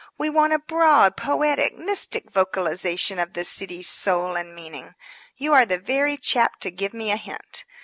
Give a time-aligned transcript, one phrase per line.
[0.17, 4.95] We want a broad, poetic, mystic vocalization of the city's soul and meaning.
[5.37, 7.65] You are the very chap to give me a hint.